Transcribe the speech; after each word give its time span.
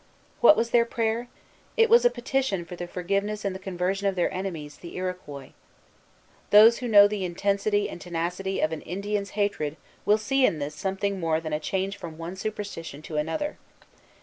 What 0.39 0.57
was 0.57 0.71
their 0.71 0.83
prayer? 0.83 1.27
It 1.77 1.87
was 1.87 2.05
a 2.05 2.09
petition 2.09 2.65
for 2.65 2.75
the 2.75 2.87
forgiveness 2.87 3.45
and 3.45 3.53
the 3.53 3.59
conversion 3.59 4.07
of 4.07 4.15
their 4.15 4.33
enemies, 4.33 4.77
the 4.77 4.95
Iroquois. 4.95 5.51
Those 6.49 6.79
who 6.79 6.87
know 6.87 7.07
the 7.07 7.23
intensity 7.23 7.87
and 7.87 8.01
tenacity 8.01 8.61
of 8.61 8.71
an 8.71 8.81
Indian's 8.81 9.37
hatred 9.37 9.77
will 10.03 10.17
see 10.17 10.43
in 10.43 10.57
this 10.57 10.73
something 10.73 11.19
more 11.19 11.39
than 11.39 11.53
a 11.53 11.59
change 11.59 11.97
from 11.97 12.17
one 12.17 12.35
superstition 12.35 13.03
to 13.03 13.17
another. 13.17 13.59